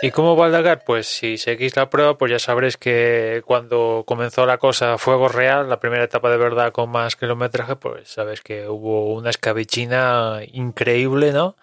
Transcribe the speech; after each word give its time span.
¿Y 0.00 0.12
cómo 0.12 0.36
va 0.36 0.46
el 0.46 0.52
Dakar? 0.52 0.84
Pues 0.84 1.08
si 1.08 1.38
seguís 1.38 1.74
la 1.74 1.90
prueba, 1.90 2.16
pues 2.16 2.30
ya 2.30 2.38
sabréis 2.38 2.76
que 2.76 3.42
cuando 3.44 4.04
comenzó 4.06 4.46
la 4.46 4.58
cosa 4.58 4.96
fuego 4.96 5.28
real, 5.28 5.68
la 5.68 5.80
primera 5.80 6.04
etapa 6.04 6.30
de 6.30 6.36
verdad 6.36 6.70
con 6.70 6.90
más 6.90 7.16
kilometraje, 7.16 7.74
pues 7.74 8.08
sabes 8.08 8.40
que 8.40 8.68
hubo 8.68 9.12
una 9.14 9.30
escabichina 9.30 10.40
increíble, 10.52 11.32
¿no? 11.32 11.56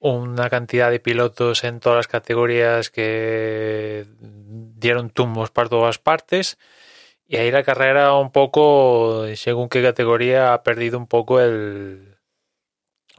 Una 0.00 0.50
cantidad 0.50 0.90
de 0.90 0.98
pilotos 0.98 1.62
en 1.62 1.78
todas 1.78 1.98
las 1.98 2.08
categorías 2.08 2.90
que 2.90 4.04
dieron 4.18 5.10
tumbos 5.10 5.50
para 5.50 5.68
todas 5.68 5.98
partes. 5.98 6.58
Y 7.28 7.36
ahí 7.36 7.52
la 7.52 7.62
carrera 7.62 8.14
un 8.14 8.32
poco, 8.32 9.26
según 9.36 9.68
qué 9.68 9.80
categoría, 9.82 10.54
ha 10.54 10.62
perdido 10.64 10.98
un 10.98 11.06
poco 11.06 11.40
el, 11.40 12.11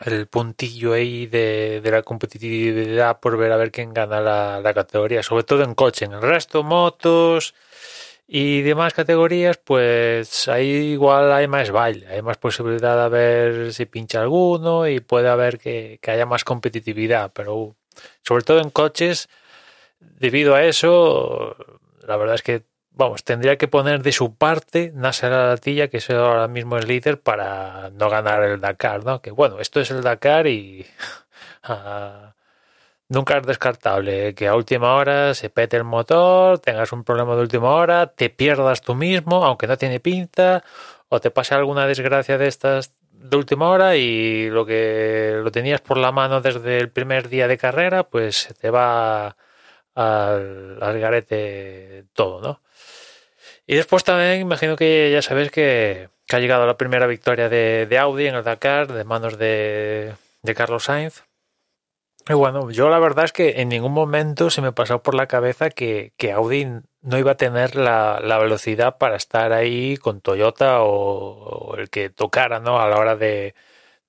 el 0.06 0.28
puntillo 0.28 0.94
ahí 0.94 1.28
de, 1.28 1.82
de, 1.82 1.92
la 1.92 2.04
competitividad 2.04 3.20
por 3.20 3.38
ver 3.38 3.52
a 3.52 3.58
ver 3.58 3.72
quién 3.72 3.94
gana 3.94 4.22
la, 4.22 4.60
la, 4.62 4.74
categoría, 4.74 5.24
sobre 5.24 5.44
todo 5.44 5.64
en 5.64 5.76
coche. 5.76 6.06
En 6.06 6.14
el 6.14 6.22
resto, 6.22 6.64
motos 6.64 7.54
y 8.28 8.62
demás 8.62 8.94
categorías, 8.94 9.58
pues 9.58 10.48
ahí 10.48 10.68
igual 10.68 11.32
hay 11.32 11.48
más 11.48 11.72
baile, 11.72 12.08
hay 12.08 12.22
más 12.22 12.38
posibilidad 12.38 13.04
de 13.04 13.10
ver 13.10 13.74
si 13.74 13.86
pincha 13.86 14.22
alguno 14.22 14.88
y 14.88 15.00
puede 15.00 15.30
haber 15.30 15.60
que, 15.60 16.00
que 16.02 16.12
haya 16.12 16.26
más 16.26 16.44
competitividad, 16.44 17.32
pero 17.34 17.76
sobre 18.24 18.44
todo 18.44 18.60
en 18.60 18.70
coches, 18.70 19.30
debido 20.00 20.56
a 20.56 20.64
eso, 20.64 21.56
la 22.08 22.18
verdad 22.18 22.36
es 22.36 22.42
que 22.42 22.64
vamos, 22.96 23.24
tendría 23.24 23.58
que 23.58 23.68
poner 23.68 24.02
de 24.04 24.12
su 24.12 24.36
parte 24.36 24.92
Nasser 24.94 25.34
Alatilla, 25.34 25.88
que 25.90 25.98
es 25.98 26.10
ahora 26.10 26.48
mismo 26.48 26.78
el 26.78 26.88
líder, 26.88 27.22
para 27.22 27.90
no 27.92 28.10
ganar 28.10 28.44
el 28.44 28.62
Dakar, 28.62 29.04
¿no? 29.04 29.22
Que 29.22 29.32
bueno, 29.32 29.60
esto 29.60 29.80
es 29.80 29.92
el 29.92 30.02
Dakar 30.02 30.48
y 30.48 30.86
uh, 31.68 31.74
nunca 33.10 33.38
es 33.38 33.46
descartable 33.48 34.36
que 34.36 34.48
a 34.48 34.56
última 34.56 34.96
hora 34.96 35.34
se 35.34 35.50
pete 35.50 35.78
el 35.78 35.84
motor, 35.84 36.60
tengas 36.60 36.92
un 36.94 37.04
problema 37.04 37.36
de 37.36 37.42
última 37.42 37.72
hora, 37.72 38.08
te 38.08 38.30
pierdas 38.30 38.82
tú 38.82 38.96
mismo, 38.96 39.46
aunque 39.46 39.68
no 39.68 39.78
tiene 39.78 40.00
pinta, 40.00 40.64
o 41.10 41.20
te 41.22 41.32
pase 41.32 41.56
alguna 41.56 41.88
desgracia 41.88 42.38
de 42.38 42.48
estas 42.48 42.94
de 43.12 43.38
última 43.38 43.70
hora 43.70 43.96
y 43.96 44.50
lo 44.50 44.66
que 44.66 45.40
lo 45.44 45.52
tenías 45.52 45.82
por 45.82 45.98
la 45.98 46.12
mano 46.12 46.42
desde 46.42 46.78
el 46.80 46.92
primer 46.92 47.30
día 47.30 47.48
de 47.48 47.58
carrera, 47.58 48.04
pues 48.04 48.54
te 48.60 48.70
va 48.70 49.38
al, 49.96 50.78
al 50.82 51.00
garete 51.00 52.06
todo, 52.14 52.42
¿no? 52.42 52.62
Y 53.66 53.76
después 53.76 54.04
también 54.04 54.42
imagino 54.42 54.76
que 54.76 55.12
ya 55.12 55.22
sabéis 55.22 55.52
que, 55.52 56.10
ha 56.30 56.40
llegado 56.40 56.66
la 56.66 56.78
primera 56.78 57.08
victoria 57.08 57.48
de, 57.50 57.86
de, 57.86 57.98
Audi 58.00 58.26
en 58.28 58.36
el 58.36 58.44
Dakar 58.44 58.92
de 58.92 59.04
manos 59.04 59.38
de, 59.38 60.16
de 60.42 60.56
Carlos 60.56 60.86
Sainz. 60.86 61.24
Y 62.28 62.34
bueno, 62.34 62.72
yo 62.72 62.90
la 62.90 63.00
verdad 63.00 63.26
es 63.26 63.34
que 63.34 63.62
en 63.62 63.70
ningún 63.70 63.92
momento 63.92 64.50
se 64.50 64.62
me 64.62 64.72
pasó 64.72 65.04
por 65.04 65.14
la 65.14 65.28
cabeza 65.28 65.70
que, 65.70 66.14
que 66.18 66.32
Audi 66.32 66.66
no 67.02 67.18
iba 67.18 67.32
a 67.32 67.38
tener 67.38 67.76
la, 67.76 68.20
la, 68.24 68.38
velocidad 68.38 68.98
para 68.98 69.18
estar 69.18 69.52
ahí 69.52 69.98
con 69.98 70.22
Toyota 70.22 70.82
o, 70.84 71.72
o, 71.72 71.76
el 71.76 71.90
que 71.90 72.10
tocara, 72.10 72.60
¿no? 72.60 72.80
A 72.80 72.88
la 72.88 72.98
hora 72.98 73.18
de, 73.18 73.56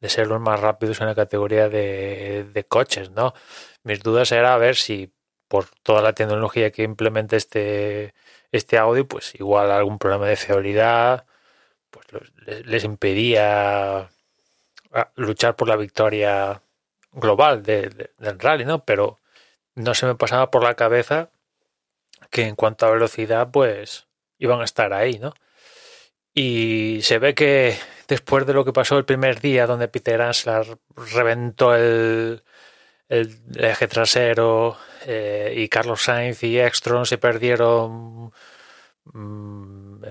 de 0.01 0.09
ser 0.09 0.29
los 0.29 0.41
más 0.41 0.61
rápidos 0.61 1.01
en 1.01 1.09
la 1.09 1.15
categoría 1.17 1.69
de, 1.69 2.45
de 2.53 2.65
coches, 2.65 3.11
¿no? 3.11 3.35
Mis 3.83 4.01
dudas 4.03 4.31
era 4.33 4.55
a 4.55 4.59
ver 4.59 4.77
si 4.77 5.13
por 5.49 5.67
toda 5.83 6.03
la 6.03 6.15
tecnología 6.15 6.71
que 6.71 6.83
implementa 6.83 7.37
este, 7.37 8.15
este 8.53 8.79
Audi, 8.79 9.05
pues 9.05 9.35
igual 9.35 9.71
algún 9.71 9.99
problema 9.99 10.27
de 10.27 10.37
fiabilidad, 10.37 11.27
pues 11.91 12.07
les 12.67 12.85
impedía 12.85 14.11
ah, 14.93 15.11
luchar 15.17 15.57
por 15.57 15.69
la 15.69 15.77
victoria 15.77 16.63
global 17.13 17.63
de, 17.63 18.11
del 18.19 18.39
rally, 18.39 18.65
¿no? 18.65 18.85
Pero 18.85 19.21
no 19.75 19.95
se 19.95 20.07
me 20.07 20.15
pasaba 20.15 20.51
por 20.51 20.63
la 20.65 20.75
cabeza 20.75 21.31
que 22.31 22.47
en 22.47 22.57
cuanto 22.57 22.87
a 22.87 22.91
velocidad, 22.91 23.51
pues 23.53 24.07
iban 24.39 24.61
a 24.61 24.65
estar 24.65 24.93
ahí, 24.93 25.19
¿no? 25.19 25.35
Y 26.35 27.01
se 27.03 27.19
ve 27.19 27.35
que 27.35 27.79
después 28.09 28.47
de 28.47 28.55
lo 28.55 28.65
que 28.65 28.73
pasó 28.73 28.99
el 28.99 29.05
primer 29.05 29.41
día, 29.41 29.67
donde 29.67 29.89
Peter 29.89 30.21
Anslar 30.21 30.79
reventó 31.15 31.75
el, 31.75 32.43
el 33.09 33.39
eje 33.57 33.89
trasero 33.89 34.77
eh, 35.07 35.53
y 35.57 35.69
Carlos 35.69 36.03
Sainz 36.03 36.43
y 36.43 36.59
Ekstrom 36.59 37.05
se 37.05 37.19
perdieron 37.19 38.33
mmm, 39.05 40.03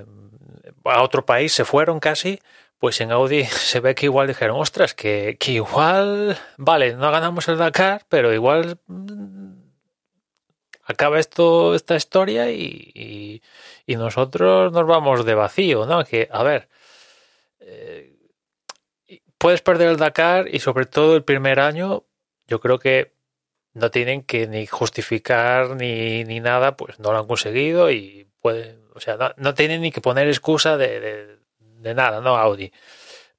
a 0.86 1.02
otro 1.04 1.26
país, 1.26 1.54
se 1.54 1.66
fueron 1.66 2.00
casi, 2.00 2.40
pues 2.78 3.02
en 3.02 3.12
Audi 3.12 3.46
se 3.46 3.80
ve 3.80 3.96
que 3.96 4.06
igual 4.06 4.28
dijeron, 4.28 4.60
ostras, 4.60 4.94
que, 4.94 5.38
que 5.40 5.54
igual, 5.54 6.38
vale, 6.58 6.96
no 6.96 7.12
ganamos 7.12 7.48
el 7.48 7.58
Dakar, 7.58 8.06
pero 8.10 8.34
igual 8.34 8.80
mmm, 8.88 9.54
acaba 10.84 11.20
esto, 11.20 11.76
esta 11.76 11.96
historia 11.96 12.52
y, 12.52 12.92
y, 12.94 13.42
y, 13.86 13.96
nosotros 13.96 14.72
nos 14.72 14.86
vamos 14.86 15.26
de 15.26 15.36
vacío, 15.36 15.86
¿no? 15.86 16.04
Que, 16.04 16.28
a 16.32 16.44
ver, 16.44 16.70
eh, 17.60 18.18
puedes 19.38 19.62
perder 19.62 19.90
el 19.90 19.98
Dakar 19.98 20.54
y 20.54 20.60
sobre 20.60 20.86
todo 20.86 21.16
el 21.16 21.24
primer 21.24 21.60
año 21.60 22.06
yo 22.48 22.60
creo 22.60 22.80
que 22.80 23.14
no 23.74 23.92
tienen 23.92 24.24
que 24.24 24.48
ni 24.48 24.68
justificar 24.68 25.76
ni, 25.76 26.24
ni 26.26 26.40
nada, 26.40 26.78
pues 26.78 27.00
no 27.00 27.12
lo 27.12 27.20
han 27.20 27.28
conseguido 27.28 27.92
y 27.92 28.28
pueden, 28.42 28.84
o 28.94 29.00
sea, 29.00 29.18
no, 29.18 29.32
no 29.38 29.54
tienen 29.54 29.82
ni 29.82 29.92
que 29.92 30.02
poner 30.02 30.28
excusa 30.28 30.78
de, 30.78 31.40
de, 31.60 31.94
nada, 31.96 32.22
¿no? 32.22 32.38
Audi. 32.38 32.72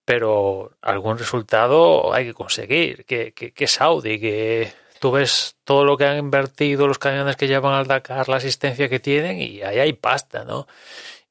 Pero 0.05 0.77
algún 0.83 1.19
resultado 1.19 2.13
hay 2.13 2.27
que 2.27 2.35
conseguir, 2.35 3.05
que, 3.07 3.33
que, 3.33 3.53
que 3.53 3.65
es 3.65 3.81
Audi, 3.81 4.21
que 4.21 4.73
tú 5.01 5.13
ves 5.13 5.57
todo 5.65 5.85
lo 5.85 5.97
que 5.97 6.07
han 6.07 6.19
invertido, 6.19 6.87
los 6.87 6.99
camiones 6.99 7.37
que 7.37 7.49
llevan 7.49 7.75
al 7.75 7.87
Dakar, 7.87 8.29
la 8.29 8.37
asistencia 8.37 8.89
que 8.89 9.01
tienen 9.01 9.41
y 9.41 9.63
ahí 9.63 9.79
hay 9.79 9.93
pasta, 9.95 10.45
¿no? 10.45 10.67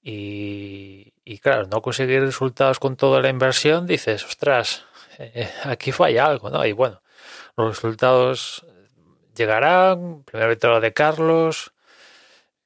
Y, 0.02 1.14
y 1.24 1.38
claro, 1.40 1.68
no 1.68 1.82
conseguir 1.82 2.22
resultados 2.22 2.80
con 2.80 2.96
toda 2.96 3.22
la 3.22 3.30
inversión, 3.30 3.88
dices, 3.88 4.26
ostras, 4.26 4.86
eh, 5.20 5.50
aquí 5.64 5.92
falla 5.92 6.26
algo, 6.26 6.50
¿no? 6.50 6.66
Y 6.66 6.72
bueno, 6.72 7.03
los 7.58 7.76
resultados 7.76 8.66
llegarán, 9.36 10.24
primera 10.24 10.50
victoria 10.50 10.80
de 10.80 10.94
Carlos, 10.94 11.74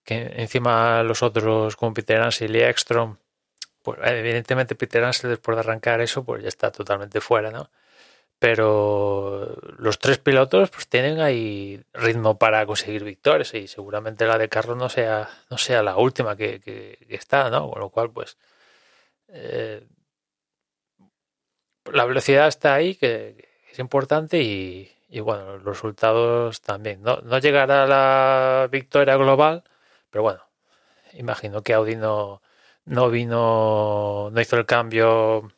que 0.03 0.33
encima 0.37 1.03
los 1.03 1.23
otros 1.23 1.75
como 1.75 1.93
Peter 1.93 2.21
Ansel 2.21 2.55
y 2.55 2.61
Ekstrom, 2.61 3.17
pues 3.83 3.99
evidentemente 4.03 4.75
Peter 4.75 5.03
Ansel 5.03 5.31
después 5.31 5.55
de 5.57 5.61
arrancar 5.61 6.01
eso, 6.01 6.23
pues 6.23 6.43
ya 6.43 6.49
está 6.49 6.71
totalmente 6.71 7.21
fuera, 7.21 7.51
¿no? 7.51 7.69
Pero 8.39 9.57
los 9.79 9.99
tres 9.99 10.19
pilotos 10.19 10.69
pues 10.69 10.87
tienen 10.87 11.19
ahí 11.21 11.83
ritmo 11.93 12.37
para 12.37 12.65
conseguir 12.65 13.03
victorias 13.03 13.53
y 13.53 13.67
seguramente 13.67 14.27
la 14.27 14.37
de 14.37 14.49
Carlos 14.49 14.77
no 14.77 14.89
sea, 14.89 15.29
no 15.49 15.57
sea 15.57 15.83
la 15.83 15.97
última 15.97 16.35
que, 16.37 16.59
que, 16.61 16.97
está, 17.09 17.49
¿no? 17.49 17.69
Con 17.71 17.81
lo 17.81 17.89
cual, 17.89 18.11
pues 18.11 18.37
eh, 19.29 19.87
la 21.91 22.05
velocidad 22.05 22.47
está 22.47 22.75
ahí, 22.75 22.95
que, 22.95 23.46
importante 23.79 24.41
y, 24.41 24.91
y, 25.09 25.19
bueno, 25.21 25.57
los 25.57 25.63
resultados 25.63 26.61
también. 26.61 27.01
No, 27.01 27.17
no 27.21 27.39
llegará 27.39 27.83
a 27.83 27.87
la 27.87 28.67
victoria 28.71 29.15
global, 29.17 29.63
pero 30.09 30.23
bueno, 30.23 30.41
imagino 31.13 31.61
que 31.63 31.73
Audi 31.73 31.95
no, 31.95 32.41
no 32.85 33.09
vino, 33.09 34.29
no 34.31 34.41
hizo 34.41 34.57
el 34.57 34.65
cambio 34.65 35.51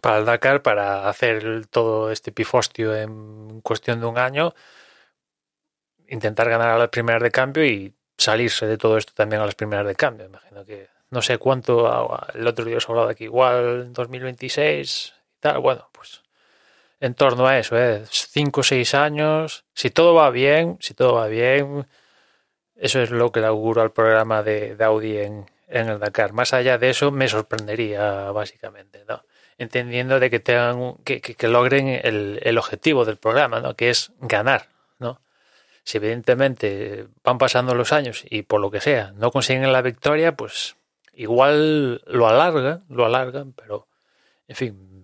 para 0.00 0.18
el 0.18 0.24
Dakar 0.24 0.62
para 0.62 1.08
hacer 1.08 1.66
todo 1.68 2.10
este 2.10 2.32
pifostio 2.32 2.94
en 2.96 3.60
cuestión 3.62 4.00
de 4.00 4.06
un 4.06 4.18
año, 4.18 4.54
intentar 6.08 6.48
ganar 6.48 6.70
a 6.70 6.78
las 6.78 6.88
primeras 6.90 7.22
de 7.22 7.30
cambio 7.30 7.64
y 7.64 7.94
salirse 8.16 8.66
de 8.66 8.78
todo 8.78 8.96
esto 8.96 9.12
también 9.14 9.42
a 9.42 9.46
las 9.46 9.54
primeras 9.54 9.86
de 9.86 9.94
cambio. 9.94 10.26
Imagino 10.26 10.64
que 10.64 10.88
no 11.10 11.22
sé 11.22 11.38
cuánto, 11.38 12.18
el 12.34 12.46
otro 12.46 12.64
día 12.64 12.76
os 12.78 12.88
he 12.88 12.92
hablado 12.92 13.08
de 13.08 13.14
que 13.14 13.24
igual 13.24 13.82
en 13.86 13.92
2026 13.92 15.14
y 15.36 15.40
tal, 15.40 15.60
bueno, 15.60 15.88
pues 15.92 16.22
en 17.00 17.14
torno 17.14 17.46
a 17.46 17.58
eso, 17.58 17.78
¿eh? 17.78 18.04
cinco 18.10 18.60
o 18.60 18.64
seis 18.64 18.94
años, 18.94 19.64
si 19.74 19.90
todo 19.90 20.14
va 20.14 20.30
bien, 20.30 20.78
si 20.80 20.94
todo 20.94 21.14
va 21.14 21.26
bien, 21.26 21.86
eso 22.76 23.00
es 23.00 23.10
lo 23.10 23.32
que 23.32 23.40
le 23.40 23.46
auguro 23.46 23.82
al 23.82 23.92
programa 23.92 24.42
de, 24.42 24.76
Audi 24.80 25.18
en, 25.18 25.46
en, 25.68 25.88
el 25.88 25.98
Dakar. 25.98 26.32
Más 26.32 26.52
allá 26.52 26.78
de 26.78 26.90
eso, 26.90 27.10
me 27.10 27.28
sorprendería 27.28 28.30
básicamente, 28.30 29.04
¿no? 29.08 29.24
Entendiendo 29.58 30.20
de 30.20 30.30
que 30.30 30.40
tengan, 30.40 30.96
que, 31.04 31.20
que, 31.20 31.34
que 31.34 31.48
logren 31.48 31.88
el, 31.88 32.40
el, 32.42 32.58
objetivo 32.58 33.04
del 33.06 33.16
programa, 33.16 33.60
¿no? 33.60 33.74
Que 33.74 33.88
es 33.90 34.12
ganar, 34.20 34.68
¿no? 34.98 35.20
Si 35.84 35.96
evidentemente 35.98 37.08
van 37.24 37.38
pasando 37.38 37.74
los 37.74 37.92
años 37.92 38.24
y 38.28 38.42
por 38.42 38.60
lo 38.60 38.70
que 38.70 38.80
sea 38.80 39.12
no 39.16 39.30
consiguen 39.30 39.72
la 39.72 39.82
victoria, 39.82 40.36
pues 40.36 40.76
igual 41.14 42.02
lo 42.06 42.28
alargan, 42.28 42.84
lo 42.90 43.06
alargan, 43.06 43.52
pero 43.54 43.88
en 44.48 44.56
fin, 44.56 44.95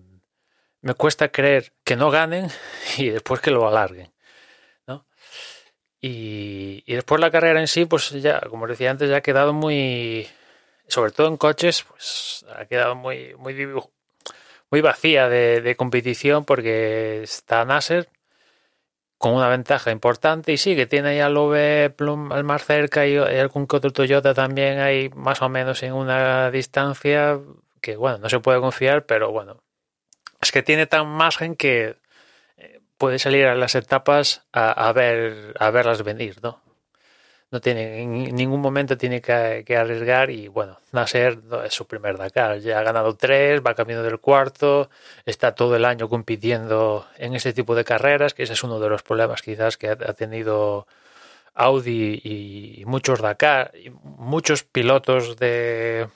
me 0.83 0.93
cuesta 0.93 1.29
creer 1.29 1.73
que 1.83 1.95
no 1.95 2.11
ganen 2.11 2.49
y 2.97 3.09
después 3.09 3.41
que 3.41 3.51
lo 3.51 3.67
alarguen. 3.67 4.13
¿no? 4.85 5.05
Y, 5.99 6.83
y, 6.85 6.93
después 6.93 7.19
la 7.19 7.31
carrera 7.31 7.59
en 7.59 7.67
sí, 7.67 7.85
pues 7.85 8.11
ya, 8.11 8.41
como 8.41 8.67
decía 8.67 8.91
antes, 8.91 9.09
ya 9.09 9.17
ha 9.17 9.21
quedado 9.21 9.53
muy, 9.53 10.27
sobre 10.87 11.11
todo 11.11 11.27
en 11.27 11.37
coches, 11.37 11.83
pues 11.83 12.45
ha 12.55 12.65
quedado 12.65 12.95
muy, 12.95 13.33
muy, 13.35 13.55
muy 14.69 14.81
vacía 14.81 15.29
de, 15.29 15.75
competición 15.77 16.45
porque 16.45 17.23
está 17.23 17.63
Nasser 17.65 18.09
con 19.17 19.33
una 19.33 19.47
ventaja 19.47 19.91
importante 19.91 20.51
y 20.51 20.57
sí, 20.57 20.75
que 20.75 20.85
tiene 20.85 21.21
al 21.21 21.33
Love 21.33 21.91
Plum 21.95 22.33
al 22.33 22.43
más 22.43 22.65
cerca 22.65 23.07
y, 23.07 23.15
algún 23.17 23.67
que 23.67 23.77
otro 23.77 23.91
Toyota 23.93 24.33
también 24.33 24.79
hay 24.79 25.09
más 25.09 25.41
o 25.41 25.47
menos 25.47 25.81
en 25.83 25.93
una 25.93 26.51
distancia 26.51 27.39
que 27.81 27.95
bueno, 27.95 28.17
no 28.17 28.29
se 28.29 28.39
puede 28.39 28.59
confiar, 28.59 29.05
pero 29.05 29.31
bueno, 29.31 29.62
es 30.43 30.51
que 30.51 30.63
tiene 30.63 30.87
tan 30.87 31.07
margen 31.07 31.55
que 31.55 31.97
eh, 32.57 32.81
puede 32.97 33.19
salir 33.19 33.45
a 33.47 33.55
las 33.55 33.75
etapas 33.75 34.43
a, 34.53 34.91
ver 34.93 35.55
a 35.59 35.71
verlas 35.71 36.03
venir, 36.03 36.39
¿no? 36.43 36.61
No 37.51 37.61
tiene 37.61 38.01
en 38.01 38.35
ningún 38.35 38.61
momento 38.61 38.97
tiene 38.97 39.21
que, 39.21 39.77
arriesgar 39.77 40.31
y 40.31 40.47
bueno, 40.47 40.79
Nasser 40.91 41.39
es 41.65 41.73
su 41.73 41.85
primer 41.85 42.17
Dakar, 42.17 42.59
ya 42.59 42.79
ha 42.79 42.83
ganado 42.83 43.15
tres, 43.15 43.61
va 43.61 43.75
camino 43.75 44.01
del 44.01 44.19
cuarto, 44.19 44.89
está 45.25 45.53
todo 45.53 45.75
el 45.75 45.85
año 45.85 46.09
compitiendo 46.09 47.07
en 47.17 47.35
este 47.35 47.53
tipo 47.53 47.75
de 47.75 47.83
carreras, 47.85 48.33
que 48.33 48.43
ese 48.43 48.53
es 48.53 48.63
uno 48.63 48.79
de 48.79 48.89
los 48.89 49.03
problemas 49.03 49.43
quizás 49.43 49.77
que 49.77 49.89
ha, 49.89 49.95
tenido 49.95 50.87
Audi 51.53 52.19
y 52.23 52.85
muchos 52.85 53.21
Dakar, 53.21 53.71
y 53.75 53.91
muchos 53.91 54.63
pilotos 54.63 55.37
de 55.37 56.07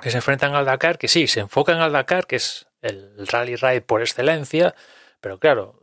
que 0.00 0.10
se 0.10 0.18
enfrentan 0.18 0.54
al 0.54 0.64
Dakar, 0.64 0.98
que 0.98 1.08
sí, 1.08 1.26
se 1.26 1.40
enfocan 1.40 1.78
al 1.78 1.92
Dakar, 1.92 2.26
que 2.26 2.36
es 2.36 2.65
el 2.86 3.26
rally 3.26 3.56
ride 3.56 3.80
por 3.82 4.00
excelencia, 4.00 4.74
pero 5.20 5.38
claro, 5.38 5.80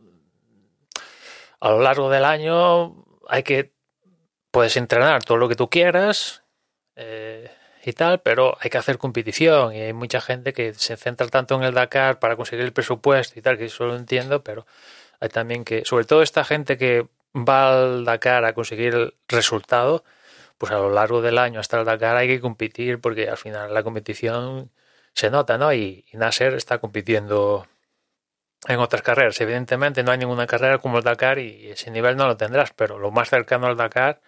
a 1.60 1.70
lo 1.70 1.82
largo 1.82 2.10
del 2.10 2.26
año 2.26 3.06
hay 3.28 3.44
que, 3.44 3.74
puedes 4.52 4.78
entrenar 4.78 5.24
todo 5.24 5.38
lo 5.38 5.50
que 5.50 5.56
tú 5.56 5.70
quieras 5.70 6.44
eh, 6.96 7.52
y 7.84 7.94
tal, 7.94 8.22
pero 8.22 8.58
hay 8.62 8.70
que 8.70 8.78
hacer 8.78 8.98
competición 8.98 9.74
y 9.74 9.82
hay 9.82 9.94
mucha 9.94 10.22
gente 10.22 10.54
que 10.54 10.74
se 10.74 10.98
centra 10.98 11.28
tanto 11.28 11.56
en 11.56 11.64
el 11.64 11.74
Dakar 11.74 12.20
para 12.20 12.36
conseguir 12.36 12.66
el 12.66 12.74
presupuesto 12.74 13.40
y 13.40 13.42
tal, 13.42 13.58
que 13.58 13.66
eso 13.66 13.86
lo 13.86 13.96
entiendo, 13.96 14.44
pero 14.44 14.66
hay 15.20 15.30
también 15.30 15.64
que, 15.64 15.86
sobre 15.86 16.06
todo 16.06 16.22
esta 16.22 16.44
gente 16.44 16.78
que 16.78 17.08
va 17.36 17.84
al 17.84 18.06
Dakar 18.06 18.46
a 18.46 18.54
conseguir 18.54 18.94
el 18.94 19.16
resultado, 19.28 20.04
pues 20.58 20.72
a 20.72 20.78
lo 20.78 20.90
largo 20.92 21.22
del 21.22 21.38
año 21.38 21.60
hasta 21.60 21.80
el 21.80 21.86
Dakar 21.86 22.18
hay 22.18 22.28
que 22.28 22.42
competir 22.42 23.00
porque 23.02 23.30
al 23.30 23.38
final 23.38 23.74
la 23.74 23.84
competición 23.84 24.72
se 25.14 25.30
nota, 25.30 25.58
¿no? 25.58 25.74
Y, 25.74 26.06
Nasser 26.14 26.54
está 26.54 26.80
compitiendo 26.80 27.68
en 28.68 28.80
otras 28.80 29.02
carreras. 29.02 29.40
Evidentemente 29.42 30.04
no 30.04 30.12
hay 30.12 30.18
ninguna 30.18 30.48
carrera 30.48 30.78
como 30.80 31.00
el 31.00 31.04
Dakar 31.04 31.40
y 31.40 31.70
ese 31.70 31.92
nivel 31.92 32.18
no 32.18 32.28
lo 32.28 32.38
tendrás, 32.38 32.74
pero 32.74 33.00
lo 33.00 33.12
más 33.12 33.30
cercano 33.30 33.68
al 33.68 33.78
Dakar, 33.78 34.22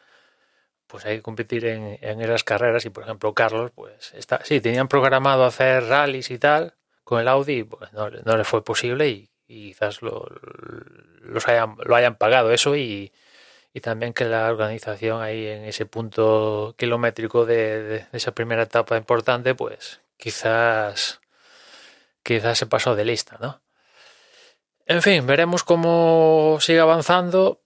pues 0.87 1.05
hay 1.05 1.17
que 1.17 1.21
competir 1.23 1.65
en, 1.65 2.21
esas 2.21 2.43
carreras 2.43 2.85
y 2.85 2.89
por 2.89 3.03
ejemplo 3.03 3.33
Carlos, 3.33 3.71
pues 3.75 4.13
está, 4.13 4.41
sí, 4.43 4.61
tenían 4.61 4.87
programado 4.87 5.45
hacer 5.45 5.85
rallies 5.85 6.31
y 6.31 6.39
tal 6.39 6.73
con 7.03 7.21
el 7.21 7.27
Audi, 7.27 7.63
pues 7.63 7.93
no, 7.93 8.09
no 8.09 8.37
le 8.37 8.43
fue 8.43 8.63
posible 8.63 9.09
y, 9.09 9.29
quizás 9.47 10.01
lo, 10.01 10.27
los 11.21 11.47
hayan, 11.47 11.75
lo 11.85 11.95
hayan 11.95 12.15
pagado 12.15 12.51
eso 12.51 12.75
y, 12.75 13.13
y 13.75 13.81
también 13.81 14.13
que 14.13 14.23
la 14.23 14.49
organización 14.49 15.21
ahí 15.21 15.47
en 15.47 15.65
ese 15.65 15.85
punto 15.85 16.75
kilométrico 16.77 17.45
de, 17.45 18.05
esa 18.13 18.33
primera 18.33 18.63
etapa 18.63 18.95
importante, 18.95 19.53
pues 19.53 19.99
quizás 20.17 21.19
quizás 22.23 22.57
se 22.57 22.65
pasó 22.65 22.95
de 22.95 23.05
lista, 23.05 23.37
¿no? 23.39 23.61
En 24.87 25.01
fin, 25.01 25.25
veremos 25.25 25.63
cómo 25.63 26.57
sigue 26.59 26.79
avanzando 26.79 27.61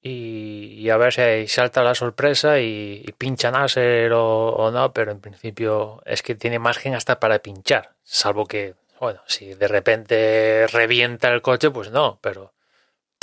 y, 0.00 0.88
a 0.90 0.96
ver 0.96 1.12
si 1.12 1.46
salta 1.46 1.84
la 1.84 1.94
sorpresa 1.94 2.58
y, 2.58 3.04
pincha 3.16 3.52
Nasser 3.52 4.12
o, 4.12 4.48
o, 4.50 4.70
no, 4.70 4.92
pero 4.92 5.12
en 5.12 5.20
principio 5.20 6.02
es 6.04 6.22
que 6.22 6.34
tiene 6.34 6.58
margen 6.58 6.94
hasta 6.94 7.20
para 7.20 7.38
pinchar, 7.38 7.94
salvo 8.02 8.46
que, 8.46 8.74
bueno, 9.00 9.22
si 9.26 9.54
de 9.54 9.68
repente 9.68 10.66
revienta 10.68 11.28
el 11.28 11.42
coche, 11.42 11.70
pues 11.70 11.90
no, 11.90 12.18
pero, 12.20 12.52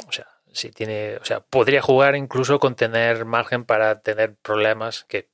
o 0.08 0.12
sea, 0.12 0.28
si 0.52 0.72
tiene, 0.72 1.18
o 1.18 1.26
sea, 1.26 1.42
podría 1.42 1.82
jugar 1.82 2.16
incluso 2.16 2.60
con 2.60 2.76
tener 2.76 3.26
margen 3.26 3.66
para 3.66 4.00
tener 4.02 4.36
problemas 4.36 5.04
que, 5.06 5.30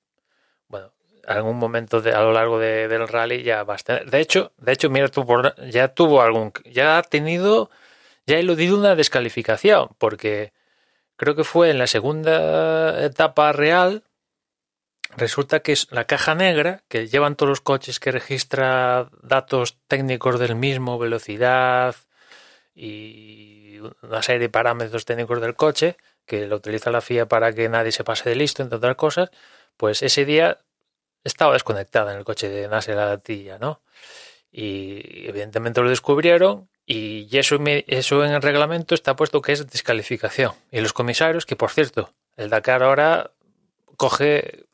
algún 1.28 1.58
momento 1.58 2.02
de, 2.02 2.14
a 2.14 2.22
lo 2.22 2.32
largo 2.34 2.60
del 2.60 3.08
rally 3.08 3.44
ya 3.44 3.64
va 3.64 3.76
a 3.76 3.78
tener. 3.78 4.10
De 4.10 4.20
hecho, 4.20 4.54
de 4.58 4.72
hecho, 4.74 4.90
mira, 4.90 5.08
tú 5.08 5.26
ya 5.70 5.90
tuvo 5.90 6.22
algún, 6.22 6.54
ya 6.66 6.98
ha 6.98 7.04
tenido, 7.04 7.70
ya 8.26 8.38
ha 8.38 8.40
eludido 8.40 8.78
una 8.78 8.96
descalificación, 8.96 9.90
porque 9.98 10.54
creo 11.18 11.36
que 11.36 11.44
fue 11.44 11.70
en 11.70 11.78
la 11.80 11.88
segunda 11.88 13.04
etapa 13.04 13.52
real. 13.52 14.04
Resulta 15.18 15.62
que 15.62 15.72
es 15.72 15.88
la 15.92 16.06
caja 16.06 16.36
negra 16.36 16.84
que 16.90 17.08
llevan 17.08 17.36
todos 17.36 17.50
los 17.50 17.62
coches 17.62 18.00
que 18.00 18.12
registra 18.12 19.10
datos 19.22 19.78
técnicos 19.88 20.40
del 20.40 20.56
mismo, 20.56 21.00
velocidad 21.00 21.96
y 22.74 23.80
una 24.02 24.22
serie 24.22 24.40
de 24.40 24.50
parámetros 24.50 25.06
técnicos 25.06 25.40
del 25.40 25.56
coche 25.56 25.96
que 26.26 26.48
lo 26.48 26.58
utiliza 26.58 26.92
la 26.92 27.02
FIA 27.02 27.28
para 27.28 27.54
que 27.54 27.70
nadie 27.70 27.92
se 27.92 28.04
pase 28.04 28.30
de 28.30 28.36
listo, 28.36 28.64
entre 28.64 28.78
otras 28.78 28.96
cosas, 28.96 29.30
pues 29.78 30.02
ese 30.04 30.26
día 30.26 30.60
estaba 31.26 31.54
desconectada 31.54 32.14
en 32.14 32.20
el 32.20 32.24
coche 32.24 32.48
de 32.48 32.70
Nasser 32.70 32.96
la 32.96 33.08
latilla, 33.08 33.58
¿no? 33.60 33.82
Y 34.52 35.28
evidentemente 35.28 35.82
lo 35.82 35.90
descubrieron 35.90 36.70
y 36.86 37.28
eso, 37.38 37.58
eso 37.66 38.24
en 38.24 38.32
el 38.32 38.42
reglamento 38.42 38.96
está 38.96 39.18
puesto 39.18 39.42
que 39.42 39.52
es 39.52 39.68
descalificación. 39.68 40.54
Y 40.72 40.80
los 40.80 40.94
comisarios, 40.94 41.46
que 41.46 41.58
por 41.58 41.72
cierto, 41.72 42.14
el 42.38 42.50
Dakar 42.50 42.84
ahora 42.84 43.32
coge, 43.98 44.66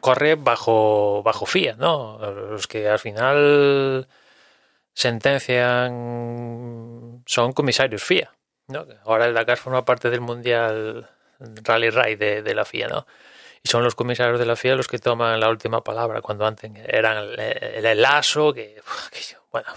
corre 0.00 0.34
bajo, 0.34 1.22
bajo 1.22 1.46
FIA, 1.46 1.76
¿no? 1.76 2.18
Los 2.18 2.66
que 2.66 2.88
al 2.88 2.98
final 2.98 4.08
sentencian 4.94 5.92
son 7.26 7.52
comisarios 7.52 8.02
FIA. 8.02 8.32
¿no? 8.68 8.86
Ahora 9.04 9.26
el 9.26 9.34
Dakar 9.34 9.58
forma 9.58 9.84
parte 9.84 10.10
del 10.10 10.20
Mundial 10.20 11.08
Rally 11.38 11.90
Ride 11.90 12.42
de, 12.42 12.54
la 12.54 12.64
FIA, 12.64 12.88
¿no? 12.88 13.06
Y 13.62 13.68
son 13.68 13.82
los 13.84 13.94
comisarios 13.94 14.38
de 14.38 14.46
la 14.46 14.56
FIA 14.56 14.76
los 14.76 14.88
que 14.88 14.98
toman 14.98 15.40
la 15.40 15.48
última 15.48 15.82
palabra, 15.82 16.20
cuando 16.20 16.46
antes 16.46 16.70
eran 16.86 17.18
el, 17.38 17.84
el, 17.84 18.04
ASO, 18.04 18.52
que, 18.52 18.80
bueno, 19.50 19.68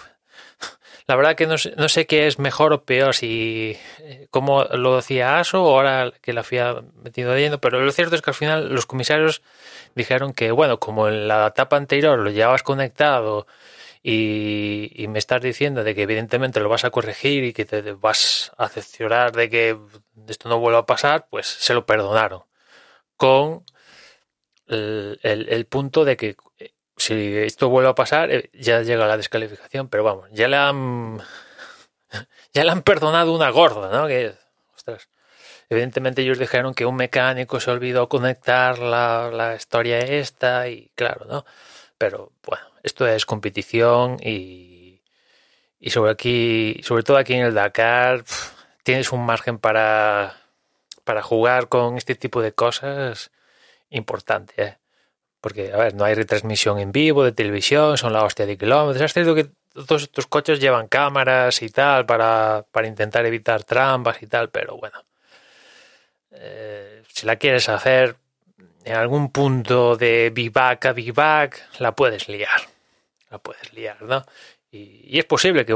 la 1.08 1.16
verdad 1.16 1.36
que 1.36 1.48
no 1.48 1.58
sé, 1.58 1.74
no 1.78 1.90
sé 1.90 2.06
qué 2.06 2.28
es 2.28 2.40
mejor 2.40 2.74
o 2.74 2.84
peor, 2.84 3.16
si 3.16 3.78
como 4.30 4.64
lo 4.66 4.96
decía 4.96 5.40
ASO 5.40 5.64
o 5.64 5.76
ahora 5.76 6.12
que 6.22 6.34
la 6.34 6.44
FIA 6.44 6.82
metido 7.04 7.36
lleno, 7.36 7.60
pero 7.60 7.82
lo 7.82 7.92
cierto 7.92 8.16
es 8.16 8.22
que 8.22 8.32
al 8.32 8.36
final 8.36 8.74
los 8.74 8.86
comisarios 8.86 9.42
dijeron 9.96 10.34
que, 10.34 10.52
bueno, 10.52 10.80
como 10.80 11.08
en 11.08 11.28
la 11.28 11.48
etapa 11.48 11.78
anterior 11.78 12.20
lo 12.20 12.30
llevabas 12.30 12.64
conectado 12.64 13.48
y, 14.04 15.06
me 15.10 15.20
estás 15.20 15.42
diciendo 15.42 15.84
de 15.84 15.94
que 15.96 16.04
evidentemente 16.04 16.60
lo 16.60 16.70
vas 16.70 16.86
a 16.86 16.90
corregir 16.92 17.44
y 17.44 17.54
que 17.54 17.66
te 17.66 17.94
vas 17.94 18.52
a 18.58 18.66
acepcionar 18.66 19.32
de 19.34 19.50
que 19.50 19.78
esto 20.28 20.50
no 20.50 20.60
vuelva 20.60 20.80
a 20.80 20.86
pasar, 20.86 21.28
pues 21.30 21.48
se 21.48 21.74
lo 21.74 21.86
perdonaron. 21.86 22.44
Con 23.18 23.64
el, 24.72 25.66
punto 25.70 26.06
de 26.06 26.18
que 26.18 26.36
eh, 26.60 26.72
si 26.98 27.38
esto 27.38 27.70
vuelve 27.70 27.90
a 27.90 27.96
pasar, 27.96 28.32
eh, 28.32 28.50
ya 28.54 28.82
llega 28.82 29.08
la 29.08 29.18
descalificación, 29.18 29.90
pero 29.90 30.04
vamos, 30.04 30.30
ya 30.32 30.48
le 30.48 30.58
han 30.58 31.22
ya 32.54 32.64
le 32.64 32.72
han 32.72 32.84
perdonado 32.84 33.34
una 33.34 33.50
gorda, 33.50 33.90
¿no? 33.92 34.08
Que, 34.08 34.34
ostras, 34.76 35.10
evidentemente 35.70 36.22
ellos 36.22 36.40
dijeron 36.40 36.74
que 36.74 36.86
un 36.86 36.96
mecánico 36.96 37.60
se 37.60 37.72
olvidó 37.72 38.10
conectar 38.10 38.80
la, 38.80 39.32
la 39.32 39.56
historia 39.56 40.00
esta 40.00 40.68
y 40.70 40.92
claro, 40.96 41.26
¿no? 41.26 41.46
Pero 41.98 42.32
bueno, 42.46 42.66
esto 42.84 43.08
es 43.08 43.26
competición 43.26 44.18
y, 44.24 45.02
y 45.80 45.90
sobre 45.92 46.12
aquí, 46.12 46.82
sobre 46.84 47.04
todo 47.04 47.18
aquí 47.18 47.34
en 47.34 47.46
el 47.46 47.54
Dakar, 47.54 48.24
tienes 48.84 49.12
un 49.12 49.26
margen 49.26 49.60
para, 49.60 50.38
para 51.04 51.22
jugar 51.24 51.68
con 51.70 51.98
este 51.98 52.16
tipo 52.16 52.42
de 52.42 52.54
cosas 52.54 53.32
importante, 53.92 54.54
¿eh? 54.58 54.78
Porque, 55.40 55.74
a 55.74 55.78
ver, 55.78 55.96
no 55.96 56.06
hay 56.06 56.14
retransmisión 56.14 56.80
en 56.80 56.92
vivo 56.92 57.24
de 57.24 57.32
televisión, 57.32 57.98
son 57.98 58.14
la 58.14 58.24
hostia 58.24 58.46
de 58.46 58.58
kilómetros. 58.58 59.04
Es 59.04 59.14
cierto 59.14 59.34
que 59.34 59.50
todos 59.74 60.04
estos 60.04 60.28
coches 60.28 60.60
llevan 60.60 60.88
cámaras 60.88 61.62
y 61.64 61.70
tal 61.70 62.06
para, 62.06 62.66
para 62.72 62.88
intentar 62.88 63.26
evitar 63.26 63.64
trampas 63.64 64.22
y 64.22 64.28
tal, 64.28 64.50
pero 64.50 64.78
bueno. 64.78 65.04
Eh, 66.32 67.04
si 67.08 67.26
la 67.26 67.38
quieres 67.38 67.70
hacer, 67.70 68.16
en 68.84 68.96
algún 68.96 69.32
punto 69.32 69.96
de 69.98 70.32
vivac 70.34 70.86
a 70.86 70.94
vivac 70.94 71.60
la 71.80 71.94
puedes 71.94 72.30
liar. 72.30 72.62
La 73.30 73.40
puedes 73.40 73.74
liar, 73.74 74.02
¿no? 74.02 74.24
Y, 74.72 75.18
es 75.18 75.26
posible 75.26 75.66
que 75.66 75.74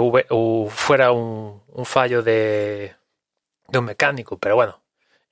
fuera 0.70 1.12
un, 1.12 1.62
fallo 1.86 2.22
de, 2.22 2.96
de, 3.68 3.80
un 3.80 3.86
mecánico, 3.86 4.38
pero 4.38 4.56
bueno, 4.56 4.82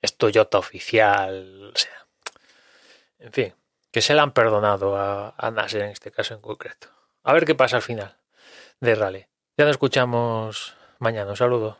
es 0.02 0.16
Toyota 0.16 0.58
oficial, 0.58 1.72
o 1.74 1.76
sea. 1.76 2.03
En 3.24 3.32
fin, 3.32 3.54
que 3.90 4.02
se 4.02 4.12
le 4.12 4.20
han 4.20 4.32
perdonado 4.32 4.96
a, 4.96 5.34
a 5.38 5.50
Nasser 5.50 5.80
en 5.80 5.90
este 5.90 6.10
caso 6.10 6.34
en 6.34 6.42
concreto. 6.42 6.88
A 7.22 7.32
ver 7.32 7.46
qué 7.46 7.54
pasa 7.54 7.76
al 7.76 7.82
final 7.82 8.18
de 8.80 8.94
Rally. 8.94 9.26
Ya 9.56 9.64
nos 9.64 9.70
escuchamos 9.72 10.76
mañana. 10.98 11.30
Un 11.30 11.36
saludo. 11.36 11.78